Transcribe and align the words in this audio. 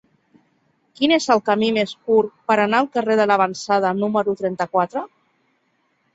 Quin 0.99 1.11
és 1.17 1.27
el 1.35 1.41
camí 1.49 1.69
més 1.75 1.93
curt 2.07 2.31
per 2.53 2.57
anar 2.65 2.81
al 2.85 2.89
carrer 2.99 3.19
de 3.21 3.29
L'Avançada 3.33 3.93
número 4.01 4.37
trenta-quatre? 4.43 5.07